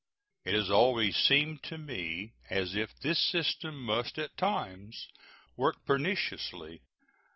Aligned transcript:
It 0.45 0.55
has 0.55 0.71
always 0.71 1.15
seemed 1.15 1.61
to 1.65 1.77
me 1.77 2.33
as 2.49 2.73
if 2.75 2.95
this 2.99 3.19
system 3.19 3.79
must 3.79 4.17
at 4.17 4.35
times 4.35 5.07
work 5.55 5.85
perniciously. 5.85 6.81